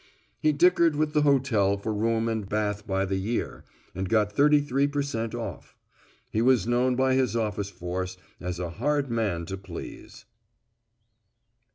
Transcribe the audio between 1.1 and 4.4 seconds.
the hotel for room and bath by the year and got